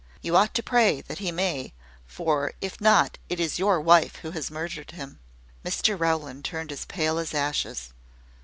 You 0.23 0.35
ought 0.35 0.55
to 0.55 0.63
pray 0.63 1.01
that 1.01 1.19
he 1.19 1.31
may; 1.31 1.73
for 2.07 2.53
if 2.59 2.81
not, 2.81 3.19
it 3.29 3.39
is 3.39 3.59
your 3.59 3.79
wife 3.79 4.15
who 4.15 4.31
has 4.31 4.49
murdered 4.49 4.89
him." 4.89 5.19
Mr 5.63 5.95
Rowland 5.95 6.43
turned 6.43 6.71
as 6.71 6.85
pale 6.85 7.19
as 7.19 7.35
ashes. 7.35 7.93